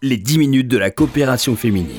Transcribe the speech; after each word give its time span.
les 0.00 0.16
10 0.16 0.38
minutes 0.38 0.68
de 0.68 0.78
la 0.78 0.92
coopération 0.92 1.56
féminine. 1.56 1.98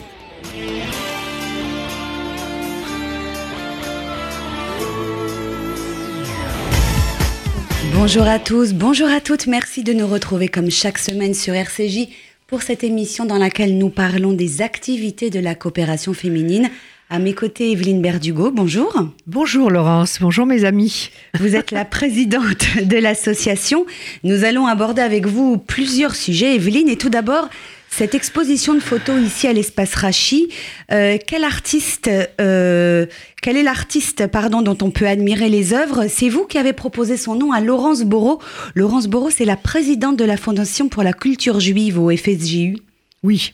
Bonjour 7.93 8.23
à 8.23 8.39
tous, 8.39 8.73
bonjour 8.73 9.09
à 9.09 9.19
toutes, 9.19 9.47
merci 9.47 9.83
de 9.83 9.91
nous 9.91 10.07
retrouver 10.07 10.47
comme 10.47 10.71
chaque 10.71 10.97
semaine 10.97 11.33
sur 11.33 11.53
RCJ 11.53 12.07
pour 12.47 12.61
cette 12.61 12.85
émission 12.85 13.25
dans 13.25 13.37
laquelle 13.37 13.77
nous 13.77 13.89
parlons 13.89 14.31
des 14.31 14.61
activités 14.61 15.29
de 15.29 15.41
la 15.41 15.53
coopération 15.53 16.13
féminine. 16.13 16.69
À 17.09 17.19
mes 17.19 17.33
côtés, 17.33 17.71
Evelyne 17.73 18.01
Berdugo, 18.01 18.49
bonjour. 18.51 18.93
Bonjour 19.27 19.69
Laurence, 19.69 20.19
bonjour 20.21 20.45
mes 20.45 20.63
amis. 20.63 21.09
Vous 21.37 21.53
êtes 21.53 21.71
la 21.71 21.83
présidente 21.99 22.77
de 22.81 22.97
l'association. 22.97 23.85
Nous 24.23 24.45
allons 24.45 24.67
aborder 24.67 25.01
avec 25.01 25.25
vous 25.25 25.57
plusieurs 25.57 26.15
sujets, 26.15 26.55
Evelyne, 26.55 26.87
et 26.87 26.97
tout 26.97 27.09
d'abord, 27.09 27.49
cette 27.89 28.15
exposition 28.15 28.73
de 28.73 28.79
photos 28.79 29.21
ici 29.21 29.47
à 29.47 29.53
l'espace 29.53 29.95
Rachi, 29.95 30.49
euh, 30.91 31.17
quel 31.25 31.43
artiste, 31.43 32.09
euh, 32.39 33.05
quel 33.41 33.57
est 33.57 33.63
l'artiste 33.63 34.27
pardon 34.27 34.61
dont 34.61 34.77
on 34.81 34.91
peut 34.91 35.07
admirer 35.07 35.49
les 35.49 35.73
œuvres? 35.73 36.05
C'est 36.07 36.29
vous 36.29 36.45
qui 36.45 36.57
avez 36.57 36.73
proposé 36.73 37.17
son 37.17 37.35
nom 37.35 37.51
à 37.51 37.61
Laurence 37.61 38.03
Bourreau. 38.03 38.39
Laurence 38.75 39.07
Bourreau, 39.07 39.29
c'est 39.29 39.45
la 39.45 39.57
présidente 39.57 40.17
de 40.17 40.25
la 40.25 40.37
Fondation 40.37 40.87
pour 40.87 41.03
la 41.03 41.13
culture 41.13 41.59
juive 41.59 41.99
au 41.99 42.15
FSJU. 42.15 42.77
Oui. 43.23 43.53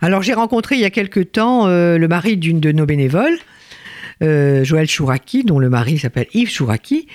Alors 0.00 0.22
j'ai 0.22 0.34
rencontré 0.34 0.76
il 0.76 0.80
y 0.80 0.84
a 0.84 0.90
quelque 0.90 1.20
temps 1.20 1.66
euh, 1.66 1.98
le 1.98 2.08
mari 2.08 2.36
d'une 2.36 2.60
de 2.60 2.72
nos 2.72 2.86
bénévoles. 2.86 3.38
Joël 4.22 4.86
Chouraki, 4.86 5.44
dont 5.44 5.58
le 5.58 5.68
mari 5.68 5.98
s'appelle 5.98 6.28
Yves 6.32 6.50
Chouraki, 6.50 7.08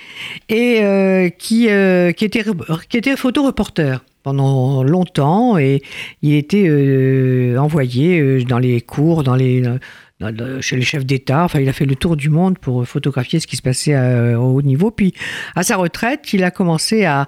et 0.48 1.34
qui, 1.38 1.68
qui, 2.16 2.24
était, 2.24 2.44
qui 2.88 2.96
était 2.96 3.16
photoreporter 3.16 3.98
pendant 4.28 4.82
longtemps 4.82 5.56
et 5.56 5.82
il 6.20 6.34
était 6.34 6.66
euh, 6.68 7.56
envoyé 7.56 8.20
euh, 8.20 8.44
dans 8.44 8.58
les 8.58 8.82
cours, 8.82 9.22
dans 9.22 9.36
les, 9.36 9.62
chez 10.60 10.76
les 10.76 10.82
chefs 10.82 11.06
d'État. 11.06 11.44
Enfin, 11.44 11.60
il 11.60 11.68
a 11.70 11.72
fait 11.72 11.86
le 11.86 11.94
tour 11.94 12.14
du 12.14 12.28
monde 12.28 12.58
pour 12.58 12.86
photographier 12.86 13.40
ce 13.40 13.46
qui 13.46 13.56
se 13.56 13.62
passait 13.62 13.96
au 14.34 14.56
haut 14.56 14.62
niveau. 14.62 14.90
Puis, 14.90 15.14
à 15.54 15.62
sa 15.62 15.76
retraite, 15.76 16.30
il 16.34 16.44
a 16.44 16.50
commencé 16.50 17.06
à, 17.06 17.24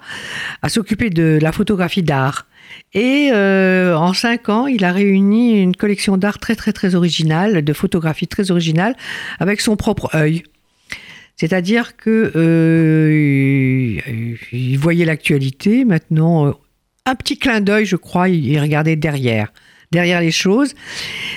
s'occuper 0.68 1.08
de 1.08 1.38
la 1.40 1.52
photographie 1.52 2.02
d'art. 2.02 2.46
Et 2.92 3.30
euh, 3.32 3.79
en 4.10 4.12
cinq 4.12 4.48
ans, 4.48 4.66
il 4.66 4.84
a 4.84 4.90
réuni 4.90 5.60
une 5.60 5.76
collection 5.76 6.16
d'art 6.16 6.40
très 6.40 6.56
très 6.56 6.72
très 6.72 6.96
originale, 6.96 7.62
de 7.62 7.72
photographies 7.72 8.26
très 8.26 8.50
originales, 8.50 8.96
avec 9.38 9.60
son 9.60 9.76
propre 9.76 10.10
œil. 10.16 10.42
C'est-à-dire 11.36 11.96
que 11.96 12.32
il 14.52 14.76
voyait 14.78 15.04
l'actualité. 15.04 15.84
Maintenant, 15.84 16.58
un 17.06 17.14
petit 17.14 17.38
clin 17.38 17.60
d'œil, 17.60 17.86
je 17.86 17.94
crois, 17.94 18.28
il 18.28 18.58
regardait 18.58 18.96
derrière 18.96 19.52
derrière 19.92 20.20
les 20.20 20.30
choses, 20.30 20.74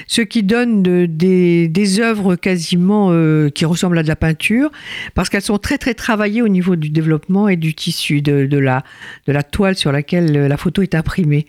ce 0.05 0.21
qui 0.21 0.43
donne 0.43 0.83
des, 0.83 1.99
œuvres 1.99 2.35
quasiment 2.35 3.09
euh, 3.11 3.49
qui 3.49 3.65
ressemblent 3.65 3.97
à 3.97 4.03
de 4.03 4.07
la 4.07 4.15
peinture, 4.15 4.71
parce 5.15 5.29
qu'elles 5.29 5.41
sont 5.41 5.57
très 5.57 5.79
très 5.79 5.95
travaillées 5.95 6.43
au 6.43 6.47
niveau 6.47 6.75
du 6.75 6.89
développement 6.89 7.49
et 7.49 7.55
du 7.55 7.73
tissu, 7.73 8.21
de, 8.21 8.57
la, 8.57 8.83
toile 9.43 9.75
sur 9.75 9.91
laquelle 9.91 10.31
la 10.31 10.57
photo 10.57 10.83
est 10.83 10.93
imprimée. 10.93 11.47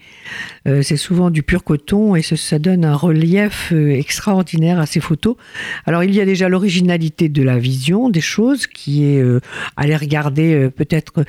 Euh, 0.66 0.80
c'est 0.80 0.96
souvent 0.96 1.28
du 1.28 1.42
pur 1.42 1.62
coton 1.62 2.16
et 2.16 2.22
ça 2.22 2.58
donne 2.58 2.86
un 2.86 2.96
relief 2.96 3.70
euh, 3.72 3.90
extraordinaire 3.90 4.78
à 4.78 4.86
ces 4.86 5.00
photos. 5.00 5.36
Alors 5.84 6.04
il 6.04 6.14
y 6.14 6.22
a 6.22 6.24
déjà 6.24 6.48
l'originalité 6.48 7.28
de 7.28 7.42
la 7.42 7.58
vision 7.58 8.08
des 8.08 8.22
choses, 8.22 8.66
qui 8.66 9.04
est 9.04 9.22
aller 9.76 9.96
regarder 9.96 10.70
peut-être 10.74 11.24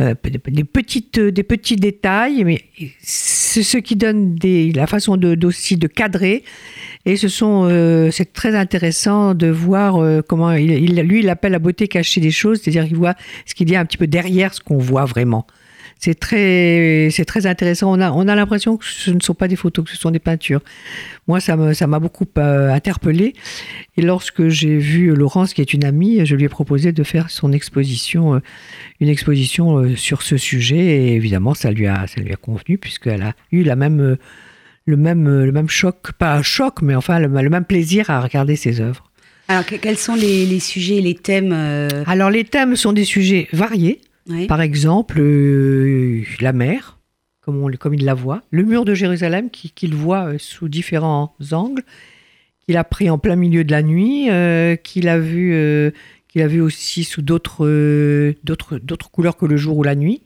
des, 0.00 0.64
petites, 0.64 1.20
des 1.20 1.42
petits 1.42 1.76
détails, 1.76 2.44
mais 2.44 2.64
c'est 3.58 3.64
ce 3.64 3.78
qui 3.78 3.96
donne 3.96 4.36
la 4.74 4.86
façon 4.86 5.18
aussi 5.42 5.76
de 5.76 5.88
cadrer. 5.88 6.44
Et 7.04 7.16
ce 7.16 7.26
sont, 7.26 7.66
euh, 7.68 8.10
c'est 8.12 8.32
très 8.32 8.54
intéressant 8.54 9.34
de 9.34 9.48
voir 9.48 9.96
euh, 9.96 10.20
comment 10.26 10.52
il, 10.52 10.94
lui, 11.00 11.20
il 11.20 11.28
appelle 11.28 11.52
la 11.52 11.58
beauté 11.58 11.88
cachée 11.88 12.20
des 12.20 12.30
choses, 12.30 12.60
c'est-à-dire 12.62 12.86
qu'il 12.86 12.96
voit 12.96 13.14
ce 13.46 13.54
qu'il 13.54 13.68
y 13.68 13.74
a 13.74 13.80
un 13.80 13.84
petit 13.84 13.96
peu 13.96 14.06
derrière 14.06 14.54
ce 14.54 14.60
qu'on 14.60 14.78
voit 14.78 15.04
vraiment. 15.04 15.44
C'est 15.98 16.18
très, 16.18 17.08
c'est 17.10 17.24
très 17.24 17.46
intéressant. 17.46 17.92
On 17.92 18.00
a, 18.00 18.12
on 18.12 18.28
a 18.28 18.34
l'impression 18.34 18.76
que 18.76 18.84
ce 18.84 19.10
ne 19.10 19.20
sont 19.20 19.34
pas 19.34 19.48
des 19.48 19.56
photos, 19.56 19.84
que 19.84 19.90
ce 19.90 19.96
sont 19.96 20.10
des 20.10 20.20
peintures. 20.20 20.60
Moi, 21.26 21.40
ça, 21.40 21.56
me, 21.56 21.74
ça 21.74 21.86
m'a 21.86 21.98
beaucoup 21.98 22.26
euh, 22.38 22.72
interpellé. 22.72 23.34
Et 23.96 24.02
lorsque 24.02 24.48
j'ai 24.48 24.78
vu 24.78 25.14
Laurence, 25.14 25.54
qui 25.54 25.60
est 25.60 25.74
une 25.74 25.84
amie, 25.84 26.24
je 26.24 26.36
lui 26.36 26.44
ai 26.44 26.48
proposé 26.48 26.92
de 26.92 27.02
faire 27.02 27.30
son 27.30 27.52
exposition, 27.52 28.40
une 29.00 29.08
exposition 29.08 29.96
sur 29.96 30.22
ce 30.22 30.36
sujet. 30.36 30.78
Et 30.78 31.14
évidemment, 31.14 31.54
ça 31.54 31.70
lui 31.70 31.86
a, 31.86 32.06
ça 32.06 32.20
lui 32.20 32.32
a 32.32 32.36
convenu 32.36 32.78
puisqu'elle 32.78 33.22
a 33.22 33.34
eu 33.50 33.62
la 33.64 33.76
même 33.76 34.16
le 34.88 34.96
même, 34.96 35.28
euh, 35.28 35.44
le 35.44 35.52
même 35.52 35.68
choc, 35.68 36.12
pas 36.12 36.34
un 36.34 36.42
choc, 36.42 36.80
mais 36.80 36.94
enfin 36.94 37.18
le, 37.20 37.28
même 37.28 37.64
plaisir 37.64 38.08
à 38.08 38.20
regarder 38.20 38.56
ses 38.56 38.80
œuvres. 38.80 39.04
Alors, 39.46 39.64
quels 39.64 39.98
sont 39.98 40.14
les, 40.14 40.60
sujets, 40.60 41.00
les 41.00 41.14
thèmes 41.14 41.52
euh? 41.52 41.88
Alors, 42.06 42.30
les 42.30 42.44
thèmes 42.44 42.74
sont 42.74 42.92
des 42.92 43.04
sujets 43.04 43.48
variés. 43.52 44.00
Par 44.48 44.60
exemple, 44.60 45.20
euh, 45.20 46.22
la 46.40 46.52
mer, 46.52 46.98
comme, 47.40 47.62
on, 47.62 47.70
il 47.70 48.04
la 48.04 48.14
voit, 48.14 48.42
le 48.50 48.62
mur 48.62 48.84
de 48.84 48.94
Jérusalem 48.94 49.50
qu'il 49.50 49.94
voit 49.94 50.38
sous 50.38 50.68
différents 50.68 51.34
angles, 51.52 51.82
qu'il 52.60 52.76
a 52.76 52.84
pris 52.84 53.08
en 53.08 53.18
plein 53.18 53.36
milieu 53.36 53.64
de 53.64 53.70
la 53.70 53.82
nuit, 53.82 54.28
qu'il 54.82 55.08
a 55.08 55.18
vu, 55.18 55.92
qu'il 56.28 56.42
a 56.42 56.46
vu 56.46 56.60
aussi 56.60 57.04
sous 57.04 57.22
d'autres, 57.22 58.34
couleurs 59.10 59.36
que 59.36 59.46
le 59.46 59.56
jour 59.56 59.78
ou 59.78 59.82
la 59.82 59.94
nuit. 59.94 60.22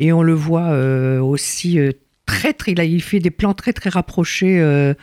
Et 0.00 0.12
on 0.12 0.22
le 0.22 0.34
voit 0.34 0.76
aussi 1.20 1.78
très, 2.26 2.52
très, 2.52 2.72
il 2.72 3.02
fait 3.02 3.20
des 3.20 3.30
plans 3.30 3.54
très, 3.54 3.72
très 3.72 3.90
rapprochés 3.90 4.60
euh, 4.60 4.94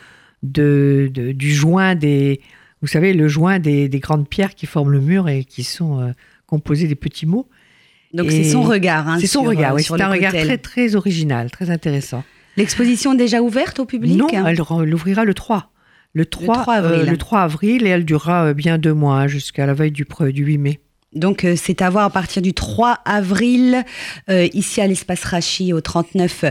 de, 0.42 1.10
du 1.12 1.52
joint 1.52 1.94
des, 1.94 2.40
vous 2.80 2.88
savez, 2.88 3.12
le 3.12 3.28
joint 3.28 3.58
des, 3.58 3.88
grandes 3.88 4.28
pierres 4.28 4.54
qui 4.54 4.66
forment 4.66 4.92
le 4.92 5.00
mur 5.00 5.28
et 5.28 5.44
qui 5.44 5.64
sont 5.64 6.00
euh, 6.00 6.12
composés 6.46 6.88
des 6.88 6.94
petits 6.94 7.26
mots. 7.26 7.48
Donc 8.12 8.30
c'est 8.30 8.44
son 8.44 8.62
regard. 8.62 9.08
Hein, 9.08 9.18
c'est 9.20 9.26
son 9.26 9.42
regard, 9.42 9.74
oui. 9.74 9.82
C'est 9.82 10.00
un 10.00 10.10
regard 10.10 10.32
très, 10.32 10.58
très 10.58 10.94
original, 10.94 11.50
très 11.50 11.70
intéressant. 11.70 12.24
L'exposition 12.56 13.14
est 13.14 13.16
déjà 13.16 13.40
ouverte 13.40 13.78
au 13.78 13.86
public 13.86 14.16
Non, 14.16 14.28
elle, 14.28 14.94
ouvrira 14.94 15.24
le 15.24 15.34
3. 15.34 15.70
Le 16.14 16.26
3, 16.26 16.56
le 16.56 16.62
3 16.62 16.74
avril. 16.74 17.10
le 17.10 17.16
3 17.16 17.40
avril 17.40 17.86
et 17.86 17.88
elle 17.88 18.04
durera 18.04 18.52
bien 18.52 18.76
deux 18.76 18.92
mois, 18.92 19.14
hein, 19.14 19.26
jusqu'à 19.28 19.64
la 19.64 19.72
veille 19.72 19.92
du, 19.92 20.04
du 20.32 20.44
8 20.44 20.58
mai. 20.58 20.80
Donc 21.14 21.44
euh, 21.44 21.54
c'est 21.56 21.82
à 21.82 21.90
voir 21.90 22.04
à 22.04 22.10
partir 22.10 22.42
du 22.42 22.54
3 22.54 22.98
avril 23.04 23.84
euh, 24.30 24.48
ici 24.54 24.80
à 24.80 24.86
l'espace 24.86 25.24
Rachi 25.24 25.72
au 25.72 25.80
39 25.80 26.46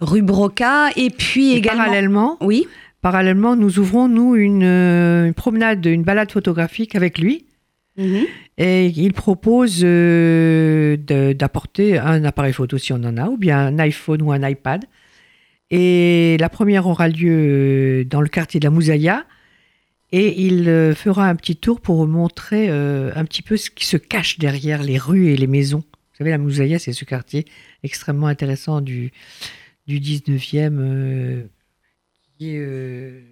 rue 0.00 0.22
Broca 0.22 0.88
et 0.96 1.10
puis 1.10 1.52
également 1.52 1.84
parallèlement 1.84 2.36
oui 2.40 2.66
parallèlement 3.02 3.56
nous 3.56 3.78
ouvrons 3.78 4.08
nous 4.08 4.34
une, 4.34 4.62
euh, 4.64 5.32
promenade 5.32 5.84
une 5.84 6.02
balade 6.02 6.32
photographique 6.32 6.94
avec 6.94 7.18
lui 7.18 7.45
mhm. 7.96 8.26
et 8.58 8.86
il 8.86 9.12
propose 9.12 9.80
d'apporter 9.80 11.98
un 11.98 12.24
appareil 12.24 12.52
photo 12.52 12.78
si 12.78 12.92
on 12.92 12.96
en 12.96 13.16
a 13.16 13.28
ou 13.28 13.36
bien 13.36 13.58
un 13.58 13.78
iPhone 13.78 14.22
ou 14.22 14.32
un 14.32 14.48
iPad 14.48 14.84
et 15.70 16.36
la 16.38 16.48
première 16.48 16.86
aura 16.86 17.08
lieu 17.08 18.04
dans 18.04 18.20
le 18.20 18.28
quartier 18.28 18.60
de 18.60 18.64
la 18.64 18.70
Moussaïa 18.70 19.24
et 20.12 20.40
il 20.40 20.68
euh, 20.68 20.94
fera 20.94 21.28
un 21.28 21.34
petit 21.34 21.56
tour 21.56 21.80
pour 21.80 22.06
montrer 22.06 22.70
euh, 22.70 23.10
un 23.16 23.24
petit 23.24 23.42
peu 23.42 23.56
ce 23.56 23.70
qui 23.70 23.86
se 23.86 23.96
cache 23.96 24.38
derrière 24.38 24.82
les 24.82 24.98
rues 24.98 25.28
et 25.28 25.36
les 25.36 25.48
maisons. 25.48 25.80
Vous 25.80 26.18
savez, 26.18 26.30
la 26.30 26.38
Moussaïa, 26.38 26.78
c'est 26.78 26.92
ce 26.92 27.04
quartier 27.04 27.44
extrêmement 27.82 28.28
intéressant 28.28 28.80
du, 28.80 29.12
du 29.86 30.00
19e, 30.00 30.78
euh, 30.78 31.42
qui 32.38 32.56
est, 32.56 33.24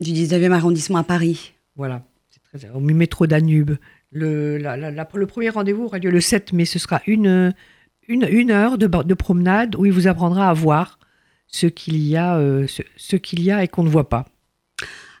du 0.00 0.12
19e 0.12 0.52
arrondissement 0.52 0.98
à 0.98 1.04
Paris. 1.04 1.54
Voilà, 1.74 2.06
c'est 2.28 2.42
très, 2.42 2.70
au 2.70 2.80
métro 2.80 3.26
Danube. 3.26 3.72
Le, 4.12 4.58
le 4.58 5.26
premier 5.26 5.50
rendez-vous 5.50 5.84
aura 5.84 5.98
lieu 5.98 6.10
le 6.10 6.20
7 6.20 6.52
mai. 6.52 6.64
Ce 6.64 6.78
sera 6.78 7.00
une, 7.06 7.54
heure 8.50 8.78
de, 8.78 8.86
de, 8.86 9.14
promenade 9.14 9.76
où 9.76 9.86
il 9.86 9.92
vous 9.92 10.08
apprendra 10.08 10.48
à 10.48 10.52
voir 10.52 10.98
ce 11.46 11.66
qu'il 11.66 11.98
y 11.98 12.16
a, 12.16 12.36
ce, 12.66 12.82
ce 12.96 13.16
qu'il 13.16 13.42
y 13.42 13.50
a 13.50 13.62
et 13.62 13.68
qu'on 13.68 13.84
ne 13.84 13.88
voit 13.88 14.08
pas. 14.08 14.26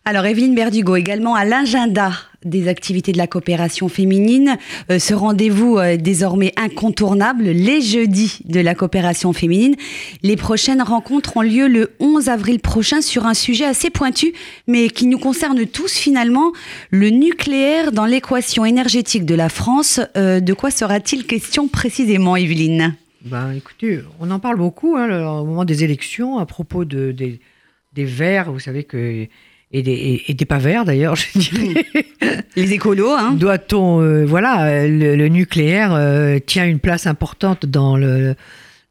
Alors 0.06 0.24
Evelyne 0.24 0.54
Berdugo, 0.54 0.96
également 0.96 1.34
à 1.34 1.44
l'agenda 1.44 2.12
des 2.42 2.68
activités 2.68 3.12
de 3.12 3.18
la 3.18 3.26
coopération 3.26 3.90
féminine, 3.90 4.56
euh, 4.90 4.98
ce 4.98 5.12
rendez-vous 5.12 5.76
euh, 5.76 5.98
désormais 5.98 6.54
incontournable, 6.56 7.44
les 7.44 7.82
jeudis 7.82 8.38
de 8.46 8.60
la 8.60 8.74
coopération 8.74 9.34
féminine. 9.34 9.76
Les 10.22 10.36
prochaines 10.36 10.80
rencontres 10.80 11.36
ont 11.36 11.42
lieu 11.42 11.68
le 11.68 11.90
11 12.00 12.30
avril 12.30 12.60
prochain 12.60 13.02
sur 13.02 13.26
un 13.26 13.34
sujet 13.34 13.66
assez 13.66 13.90
pointu, 13.90 14.32
mais 14.66 14.88
qui 14.88 15.06
nous 15.06 15.18
concerne 15.18 15.66
tous 15.66 15.92
finalement, 15.92 16.52
le 16.90 17.10
nucléaire 17.10 17.92
dans 17.92 18.06
l'équation 18.06 18.64
énergétique 18.64 19.26
de 19.26 19.34
la 19.34 19.50
France. 19.50 20.00
Euh, 20.16 20.40
de 20.40 20.54
quoi 20.54 20.70
sera-t-il 20.70 21.26
question 21.26 21.68
précisément, 21.68 22.36
Evelyne? 22.36 22.96
Ben, 23.26 23.52
écoutez, 23.52 24.00
on 24.18 24.30
en 24.30 24.38
parle 24.38 24.56
beaucoup 24.56 24.96
hein, 24.96 25.40
au 25.40 25.44
moment 25.44 25.66
des 25.66 25.84
élections 25.84 26.38
à 26.38 26.46
propos 26.46 26.86
de, 26.86 27.12
des, 27.12 27.38
des 27.92 28.06
Verts. 28.06 28.50
Vous 28.50 28.60
savez 28.60 28.84
que 28.84 29.28
et 29.72 29.82
des, 29.82 30.22
et, 30.26 30.34
des 30.34 30.44
pas 30.44 30.58
verts 30.58 30.84
d'ailleurs, 30.84 31.16
je 31.34 31.38
dirais. 31.38 31.84
Les 32.56 32.72
écolos, 32.72 33.12
hein. 33.12 33.32
Doit-on, 33.32 34.00
euh, 34.00 34.24
voilà, 34.24 34.86
le, 34.86 35.28
nucléaire 35.28 35.94
euh, 35.94 36.38
tient 36.44 36.66
une 36.66 36.80
place 36.80 37.06
importante 37.06 37.66
dans 37.66 37.96
le 37.96 38.34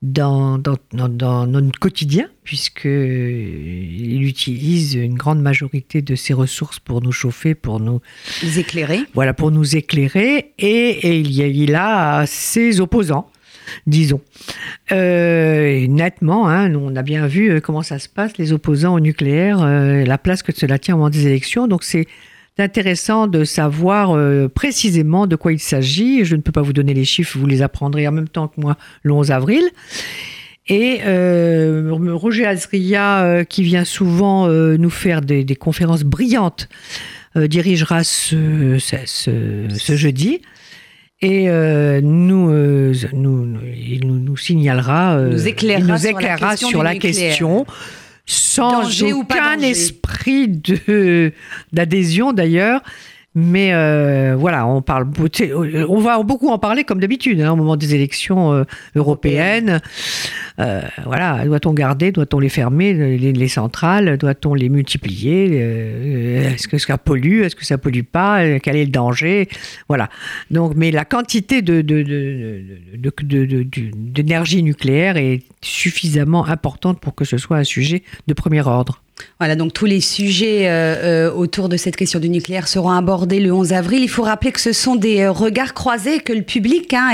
dans, 0.02 0.58
dans, 0.58 0.78
dans, 0.94 1.46
notre 1.46 1.78
quotidien, 1.78 2.30
puisqu'il 2.46 4.24
utilise 4.24 4.94
une 4.94 5.16
grande 5.16 5.42
majorité 5.42 6.02
de 6.02 6.16
ses 6.16 6.34
ressources 6.34 6.80
pour 6.80 7.02
nous 7.02 7.12
chauffer, 7.12 7.54
pour 7.54 7.82
nous 7.82 8.00
éclairer. 8.58 9.02
Voilà, 9.14 9.34
pour 9.34 9.52
nous 9.52 9.76
éclairer. 9.76 10.54
Et, 10.58 11.20
il, 11.20 11.34
y 11.34 11.44
a, 11.44 11.48
il 11.48 11.76
a 11.76 12.26
ses 12.28 12.80
opposants 12.80 13.30
disons. 13.88 14.22
Euh, 14.92 15.88
nettement, 15.88 16.50
hein, 16.50 16.74
on 16.76 16.96
a 16.96 17.02
bien 17.02 17.28
vu 17.28 17.52
euh, 17.52 17.60
comment 17.60 17.84
ça 17.84 18.00
se 18.00 18.10
passe, 18.10 18.38
les 18.38 18.54
opposants 18.54 18.96
au 18.96 19.00
nucléaire, 19.00 19.62
euh, 19.62 20.04
la 20.04 20.18
place 20.18 20.44
que 20.44 20.52
cela 20.56 20.80
tient 20.80 20.96
au 20.96 20.98
moment 20.98 21.10
des 21.10 21.28
élections. 21.28 21.68
Donc 21.68 21.84
c'est 21.84 22.08
intéressant 22.58 23.28
de 23.28 23.46
savoir 23.46 24.18
précisément 24.50 25.28
de 25.28 25.38
quoi 25.38 25.54
il 25.54 25.60
s'agit. 25.60 26.26
Je 26.26 26.36
ne 26.36 26.42
peux 26.42 26.52
pas 26.52 26.62
vous 26.62 26.74
donner 26.74 26.94
les 26.94 27.06
chiffres, 27.06 27.38
vous 27.38 27.46
les 27.46 27.62
apprendrez 27.62 28.06
en 28.06 28.12
même 28.12 28.28
temps 28.28 28.50
que 28.50 28.60
moi 28.60 28.76
le 29.04 29.14
11 29.14 29.32
avril. 29.32 29.64
Et 30.68 31.00
Roger 31.06 32.46
Azria, 32.46 33.46
qui 33.48 33.64
vient 33.64 33.86
souvent 33.86 34.50
nous 34.50 34.90
faire 34.90 35.22
des, 35.22 35.46
conférences 35.56 36.04
brillantes, 36.04 36.68
dirigera 37.34 38.04
ce, 38.04 38.78
ce 38.78 39.96
jeudi. 39.96 40.42
Et 41.22 41.50
euh, 41.50 42.00
nous, 42.02 42.50
euh, 42.50 42.94
nous, 43.12 43.58
il 43.76 44.08
nous, 44.08 44.38
signalera, 44.38 45.18
euh, 45.18 45.32
nous 45.32 45.48
éclairera, 45.48 45.86
nous 45.86 46.08
éclairera 46.08 46.56
sur 46.56 46.82
la 46.82 46.96
question, 46.96 47.66
sans 48.26 49.04
aucun 49.04 49.60
esprit 49.60 50.48
de 50.48 51.34
d'adhésion 51.74 52.32
d'ailleurs. 52.32 52.82
Mais 53.36 53.74
euh, 53.74 54.36
voilà, 54.36 54.66
on 54.66 54.82
parle, 54.82 55.08
on 55.88 56.00
va 56.00 56.24
beaucoup 56.24 56.50
en 56.50 56.58
parler 56.58 56.84
comme 56.84 57.00
d'habitude 57.00 57.40
hein, 57.42 57.52
au 57.52 57.56
moment 57.56 57.76
des 57.76 57.94
élections 57.94 58.54
euh, 58.54 58.64
européennes. 58.96 59.82
Euh, 60.60 60.82
voilà, 61.06 61.46
doit-on 61.46 61.74
garder, 61.74 62.12
doit-on 62.12 62.40
les 62.40 62.50
fermer, 62.50 62.92
les, 63.18 63.48
centrales, 63.48 64.18
doit-on 64.18 64.56
les 64.56 64.68
multiplier 64.68 65.58
Est-ce 65.58 66.68
que 66.68 66.80
ça 66.80 66.98
pollue, 66.98 67.44
est-ce 67.44 67.56
que 67.56 67.66
ça 67.66 67.78
pollue 67.78 68.02
pas 68.02 68.60
Quel 68.60 68.76
est 68.76 68.86
le 68.86 68.92
danger 68.92 69.48
Voilà. 69.88 70.10
Donc, 70.50 70.74
mais 70.76 70.90
la 70.90 71.06
quantité 71.06 71.62
d'énergie 74.02 74.64
nucléaire 74.64 75.18
est 75.18 75.44
suffisamment 75.62 76.48
importante 76.48 77.00
pour 77.00 77.14
que 77.14 77.26
ce 77.26 77.38
soit 77.38 77.58
un 77.58 77.64
sujet 77.64 78.02
de 78.28 78.34
premier 78.34 78.66
ordre. 78.66 79.04
Voilà, 79.40 79.56
donc 79.56 79.74
tous 79.74 79.86
les 79.86 80.02
sujets 80.02 80.68
euh, 80.68 81.28
euh, 81.30 81.32
autour 81.32 81.70
de 81.70 81.78
cette 81.78 81.96
question 81.96 82.20
du 82.20 82.30
nucléaire 82.30 82.68
seront 82.68 82.92
abordés 82.92 83.40
le 83.40 83.54
11 83.54 83.72
avril. 83.74 84.04
Il 84.04 84.10
faut 84.10 84.24
rappeler 84.24 84.52
que 84.52 84.60
ce 84.60 84.74
sont 84.74 84.96
des 84.96 85.22
euh, 85.22 85.32
regards 85.32 85.74
croisés, 85.74 86.20
que 86.20 86.34
le 86.34 86.42
public 86.42 86.94
hein, 86.94 87.12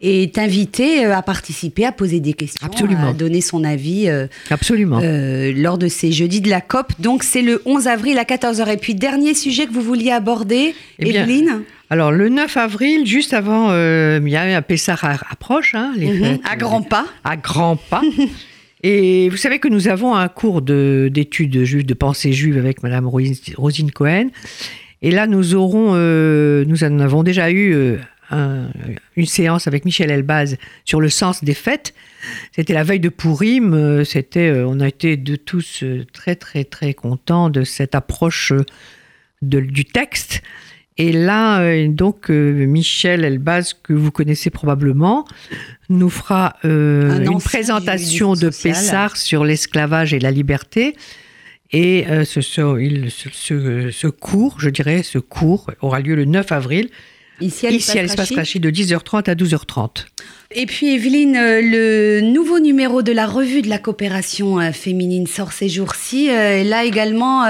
est, 0.00 0.38
invité 0.38 1.04
à 1.04 1.22
participer, 1.22 1.84
à 1.84 1.92
poser 1.92 2.20
des 2.20 2.32
questions, 2.32 2.66
à 2.66 3.12
donner 3.12 3.40
son 3.40 3.64
avis 3.64 4.08
Absolument. 4.50 5.00
lors 5.00 5.78
de 5.78 5.88
ces 5.88 6.12
jeudis 6.12 6.40
de 6.40 6.50
la 6.50 6.60
COP. 6.60 6.92
Donc 6.98 7.22
c'est 7.22 7.42
le 7.42 7.62
11 7.64 7.88
avril 7.88 8.18
à 8.18 8.24
14h. 8.24 8.68
Et 8.68 8.76
puis 8.76 8.94
dernier 8.94 9.34
sujet 9.34 9.66
que 9.66 9.72
vous 9.72 9.82
vouliez 9.82 10.10
aborder, 10.10 10.74
eh 10.98 11.08
Evelyne? 11.08 11.62
alors 11.90 12.10
le 12.10 12.28
9 12.28 12.56
avril, 12.56 13.06
juste 13.06 13.34
avant, 13.34 13.70
il 13.72 14.28
y 14.28 14.36
a 14.36 14.42
un 14.42 14.62
Pessar 14.62 15.04
approche, 15.30 15.74
hein, 15.74 15.92
les 15.96 16.12
mhm. 16.12 16.38
à 16.48 16.56
grands 16.56 16.82
pas. 16.82 17.06
À 17.24 17.36
grands 17.36 17.76
pas. 17.76 18.02
Et 18.86 19.30
vous 19.30 19.38
savez 19.38 19.60
que 19.60 19.68
nous 19.68 19.88
avons 19.88 20.14
un 20.14 20.28
cours 20.28 20.60
d'études 20.60 21.64
juives, 21.64 21.86
de 21.86 21.94
pensée 21.94 22.34
juive 22.34 22.58
avec 22.58 22.82
Madame 22.82 23.08
Rosine 23.08 23.90
Cohen. 23.90 24.28
Et 25.00 25.10
là, 25.10 25.26
nous 25.26 25.54
aurons, 25.54 25.92
euh, 25.94 26.66
nous 26.66 26.84
en 26.84 26.98
avons 26.98 27.22
déjà 27.22 27.50
eu 27.50 27.72
euh, 27.72 28.68
une 29.16 29.24
séance 29.24 29.66
avec 29.66 29.86
Michel 29.86 30.10
Elbaz 30.10 30.58
sur 30.84 31.00
le 31.00 31.08
sens 31.08 31.42
des 31.42 31.54
fêtes. 31.54 31.94
C'était 32.52 32.74
la 32.74 32.84
veille 32.84 33.00
de 33.00 33.08
Pourim. 33.08 33.72
Euh, 33.72 34.04
c'était, 34.04 34.52
on 34.66 34.78
a 34.80 34.88
été 34.88 35.16
de 35.16 35.36
tous 35.36 35.82
très 36.12 36.36
très 36.36 36.64
très 36.64 36.92
contents 36.92 37.48
de 37.48 37.64
cette 37.64 37.94
approche 37.94 38.52
du 39.40 39.86
texte. 39.86 40.42
Et 40.96 41.12
là, 41.12 41.60
euh, 41.60 41.88
donc, 41.88 42.30
euh, 42.30 42.66
Michel 42.66 43.24
Elbaz, 43.24 43.74
que 43.82 43.92
vous 43.92 44.12
connaissez 44.12 44.50
probablement, 44.50 45.24
nous 45.88 46.10
fera 46.10 46.56
euh, 46.64 47.24
une 47.24 47.40
présentation 47.40 48.34
de 48.34 48.48
Pessard 48.48 49.16
sur 49.16 49.44
l'esclavage 49.44 50.14
et 50.14 50.20
la 50.20 50.30
liberté. 50.30 50.94
Et 51.72 52.06
ce, 52.24 52.40
ce, 52.40 53.90
ce, 53.90 54.06
cours, 54.06 54.60
je 54.60 54.70
dirais, 54.70 55.02
ce 55.02 55.18
cours 55.18 55.72
aura 55.80 55.98
lieu 55.98 56.14
le 56.14 56.24
9 56.24 56.52
avril 56.52 56.88
Ici 57.40 57.66
à 57.66 58.02
l'espace 58.02 58.32
Rachid 58.32 58.62
de 58.62 58.70
10h30 58.70 59.28
à 59.28 59.34
12h30. 59.34 60.06
Et 60.50 60.66
puis 60.66 60.94
Evelyne, 60.94 61.36
euh, 61.36 61.60
le 61.62 62.20
nouveau 62.20 62.60
numéro 62.60 63.02
de 63.02 63.12
la 63.12 63.26
revue 63.26 63.62
de 63.62 63.68
la 63.68 63.78
coopération 63.78 64.60
euh, 64.60 64.72
féminine 64.72 65.26
sort 65.26 65.52
ces 65.52 65.68
jours-ci. 65.68 66.30
Euh, 66.30 66.62
là 66.62 66.84
également, 66.84 67.44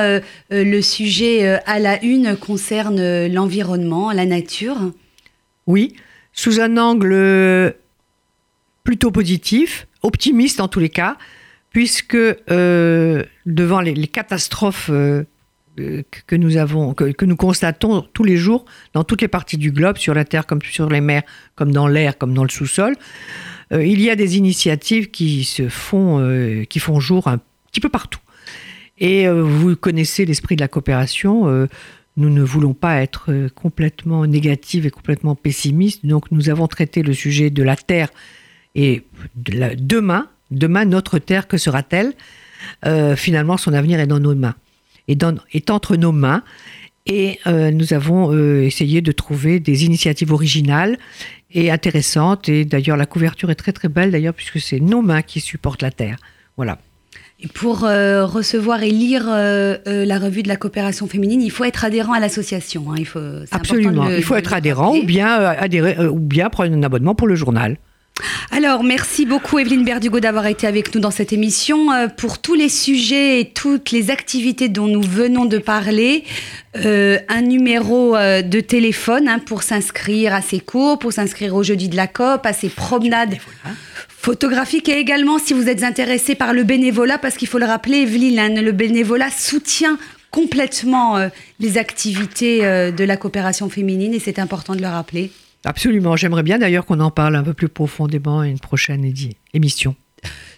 le 0.50 0.81
sujet 0.81 1.61
à 1.67 1.79
la 1.79 2.02
une 2.02 2.37
concerne 2.37 3.26
l'environnement, 3.26 4.12
la 4.12 4.26
nature. 4.26 4.76
Oui, 5.67 5.94
sous 6.32 6.61
un 6.61 6.76
angle 6.76 7.75
plutôt 8.85 9.11
positif, 9.11 9.87
optimiste 10.02 10.61
en 10.61 10.69
tous 10.69 10.81
les 10.81 10.88
cas, 10.88 11.17
puisque 11.70 12.17
devant 12.17 13.81
les 13.81 14.06
catastrophes 14.06 14.91
que 15.76 16.37
nous 16.37 16.56
avons, 16.56 16.94
que, 16.94 17.25
nous 17.25 17.37
constatons 17.37 18.03
tous 18.12 18.25
les 18.25 18.37
jours 18.37 18.65
dans 18.93 19.05
toutes 19.05 19.23
les 19.23 19.29
parties 19.29 19.56
du 19.56 19.73
globe, 19.73 19.97
sur 19.99 20.15
la 20.15 20.25
terre 20.25 20.47
comme 20.47 20.61
sur 20.62 20.88
les 20.88 21.00
mers, 21.00 21.23
comme 21.56 21.73
dans 21.73 21.88
l'air, 21.88 22.17
comme 22.19 22.35
dans 22.35 22.44
le 22.44 22.49
sous-sol. 22.49 22.94
Euh, 23.73 23.85
il 23.85 24.00
y 24.00 24.11
a 24.11 24.17
des 24.17 24.37
initiatives 24.37 25.11
qui 25.11 25.44
se 25.44 25.69
font, 25.69 26.21
euh, 26.21 26.65
qui 26.65 26.79
font 26.79 27.00
jour 27.00 27.29
un 27.29 27.38
petit 27.71 27.81
peu 27.81 27.88
partout. 27.88 28.21
Et 28.99 29.29
vous 29.29 29.75
connaissez 29.75 30.25
l'esprit 30.25 30.55
de 30.55 30.61
la 30.61 30.69
coopération. 30.69 31.49
nous 32.17 32.31
ne 32.31 32.43
voulons 32.43 32.75
pas 32.75 33.03
être 33.03 33.49
complètement 33.56 34.25
négatifs 34.25 34.87
et 34.87 34.91
complètement 34.91 35.35
pessimistes. 35.35 36.06
Donc 36.06 36.31
nous 36.31 36.49
avons 36.49 36.69
traité 36.69 37.03
le 37.03 37.12
sujet 37.12 37.50
de 37.50 37.65
la 37.65 37.75
terre 37.75 38.11
et 38.77 39.03
demain, 39.35 40.29
demain 40.53 40.85
notre 40.85 41.19
terre, 41.19 41.49
que 41.49 41.59
sera-t-elle? 41.59 42.12
Finalement, 43.17 43.56
son 43.56 43.73
avenir 43.73 43.99
est 43.99 44.06
dans 44.06 44.20
nos 44.20 44.37
mains 44.37 44.55
est, 45.09 45.71
entre 45.71 45.97
nos 45.97 46.12
mains. 46.12 46.43
Et 47.06 47.39
euh, 47.47 47.71
nous 47.71 47.93
avons 47.93 48.33
euh, 48.33 48.62
essayé 48.62 49.03
de 49.03 49.12
trouver 49.12 49.61
des 49.61 49.85
initiatives 49.85 50.33
originales 50.33 50.99
et 51.53 51.71
intéressantes. 51.71 52.49
Et 52.49 52.65
d'ailleurs, 52.65 52.97
la 52.97 53.06
couverture 53.06 53.51
est 53.51 53.56
très 53.56 53.73
très 53.73 53.89
belle 53.89 54.11
d'ailleurs, 54.11 54.35
puisque 54.35 54.61
c'est 54.61 54.81
nos 54.81 55.03
mains 55.03 55.23
qui 55.23 55.41
supportent 55.41 55.83
la 55.83 55.91
Terre. 55.91 56.17
Voilà. 56.56 56.79
Et 57.41 57.49
pour 57.49 57.85
euh, 57.85 58.25
recevoir 58.25 58.83
et 58.83 58.91
lire 58.91 59.27
la 59.27 60.19
revue 60.19 60.43
de 60.43 60.49
la 60.49 60.56
coopération 60.56 61.06
féminine, 61.06 61.43
il 61.43 61.51
faut 61.51 61.65
être 61.65 61.84
adhérent 61.84 62.15
à 62.15 62.20
l'association. 62.20 62.87
Hein. 62.91 62.94
Il 62.99 63.06
faut, 63.06 63.20
Absolument. 63.51 64.08
il 64.08 64.23
faut 64.23 64.37
être 64.37 64.55
adhérent 64.55 64.96
ou 64.96 65.03
bien, 65.03 65.29
adhérer, 65.29 66.06
ou 66.06 66.20
bien 66.20 66.49
prendre 66.49 66.73
un 66.73 66.82
abonnement 66.82 67.15
pour 67.15 67.27
le 67.27 67.34
journal. 67.34 67.77
Alors, 68.51 68.85
merci 68.85 69.27
beaucoup 69.27 69.59
Evelyne 69.59 69.85
Berdugo 69.85 70.21
d'avoir 70.21 70.47
été 70.47 70.69
avec 70.69 70.94
nous 70.94 71.01
dans 71.01 71.11
cette 71.11 71.33
émission. 71.33 71.93
Euh, 71.93 72.06
pour 72.06 72.39
tous 72.39 72.55
les 72.55 72.69
sujets 72.69 73.41
et 73.41 73.51
toutes 73.51 73.91
les 73.91 74.11
activités 74.11 74.69
dont 74.69 74.87
nous 74.87 75.03
venons 75.03 75.44
de 75.44 75.59
parler, 75.59 76.23
euh, 76.77 77.19
un 77.29 77.43
numéro 77.43 78.15
euh, 78.15 78.43
de 78.43 78.61
téléphone 78.61 79.27
hein, 79.27 79.41
pour 79.41 79.65
s'inscrire 79.65 80.33
à 80.33 80.41
ces 80.41 80.61
cours, 80.61 81.01
pour 81.01 81.13
s'inscrire 81.13 81.56
au 81.56 81.65
jeudi 81.65 81.89
de 81.89 81.97
la 81.97 82.06
COP, 82.06 82.47
à 82.47 82.53
ces 82.53 82.69
promenades 82.69 83.35
photographiques 84.09 84.89
et 84.89 84.99
également 84.99 85.41
si 85.41 85.53
vous 85.53 85.69
êtes 85.69 85.83
intéressé 85.83 86.37
par 86.37 86.53
le 86.53 86.63
bénévolat, 86.63 87.19
parce 87.19 87.37
qu'il 87.37 87.49
faut 87.49 87.59
le 87.59 87.67
rappeler, 87.67 88.03
Evelyne, 88.03 88.39
hein, 88.39 88.49
le 88.51 88.73
bénévolat 88.73 89.31
soutient 89.31 89.99
complètement 90.31 91.29
les 91.61 91.79
activités 91.79 92.61
de 92.61 93.05
la 93.05 93.17
coopération 93.17 93.69
féminine 93.69 94.15
et 94.15 94.19
c'est 94.19 94.41
important 94.41 94.75
de 94.75 94.81
le 94.81 94.89
rappeler. 94.89 95.31
Absolument. 95.65 96.17
J'aimerais 96.17 96.43
bien 96.43 96.59
d'ailleurs 96.59 96.87
qu'on 96.87 97.01
en 97.01 97.11
parle 97.11 97.37
un 97.37 97.43
peu 97.43 97.55
plus 97.55 97.69
profondément 97.69 98.41
à 98.41 98.49
une 98.49 98.59
prochaine 98.59 99.11
émission. 99.53 99.97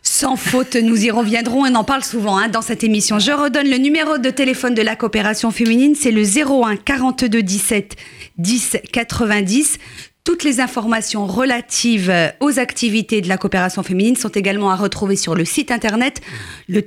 Sans 0.03 0.37
faute, 0.37 0.77
nous 0.77 1.05
y 1.05 1.11
reviendrons. 1.11 1.65
On 1.65 1.75
en 1.75 1.85
parle 1.85 2.05
souvent 2.05 2.39
hein, 2.39 2.49
dans 2.49 2.63
cette 2.63 2.85
émission. 2.85 3.19
Je 3.19 3.33
redonne 3.33 3.69
le 3.69 3.79
numéro 3.79 4.19
de 4.19 4.31
téléphone 4.31 4.75
de 4.75 4.83
la 4.83 4.95
coopération 4.97 5.51
féminine. 5.51 5.95
C'est 5.97 6.13
le 6.13 6.23
01 6.23 6.77
42 6.77 7.43
17 7.43 7.97
10 8.39 8.77
90. 8.93 9.79
Toutes 10.25 10.43
les 10.43 10.61
informations 10.61 11.27
relatives 11.27 12.13
aux 12.41 12.59
activités 12.59 13.21
de 13.21 13.29
la 13.29 13.37
coopération 13.37 13.83
féminine 13.85 14.17
sont 14.17 14.29
également 14.29 14.71
à 14.71 14.77
retrouver 14.77 15.15
sur 15.17 15.35
le 15.35 15.45
site 15.45 15.71
internet 15.71 16.21
le 16.69 16.83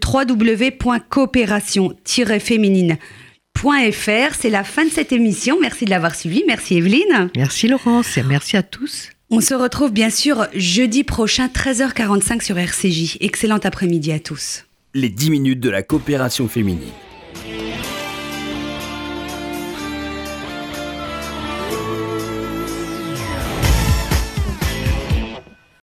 c'est 4.39 4.49
la 4.49 4.63
fin 4.63 4.85
de 4.85 4.89
cette 4.89 5.11
émission. 5.11 5.57
Merci 5.61 5.85
de 5.85 5.89
l'avoir 5.89 6.15
suivi. 6.15 6.43
Merci 6.47 6.77
Evelyne. 6.77 7.29
Merci 7.35 7.67
Laurence 7.67 8.17
et 8.17 8.23
merci 8.23 8.57
à 8.57 8.63
tous. 8.63 9.09
On 9.29 9.41
se 9.41 9.53
retrouve 9.53 9.91
bien 9.91 10.09
sûr 10.09 10.47
jeudi 10.55 11.03
prochain, 11.03 11.47
13h45 11.47 12.41
sur 12.41 12.57
RCJ. 12.57 13.17
Excellent 13.21 13.59
après-midi 13.63 14.11
à 14.11 14.19
tous. 14.19 14.65
Les 14.95 15.09
10 15.09 15.29
minutes 15.29 15.59
de 15.59 15.69
la 15.69 15.83
coopération 15.83 16.47
féminine. 16.47 16.89